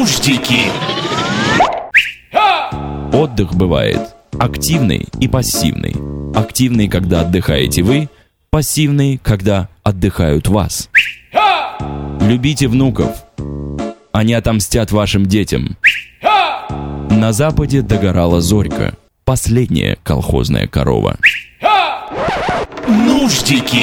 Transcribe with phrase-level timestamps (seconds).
[0.00, 0.62] Нуждики.
[3.12, 4.00] Отдых бывает
[4.38, 5.94] активный и пассивный.
[6.34, 8.08] Активный, когда отдыхаете вы,
[8.48, 10.88] пассивный, когда отдыхают вас.
[12.22, 13.10] Любите внуков.
[14.10, 15.76] Они отомстят вашим детям.
[17.10, 18.94] На западе догорала зорька.
[19.26, 21.18] Последняя колхозная корова.
[22.88, 23.82] Нуждики.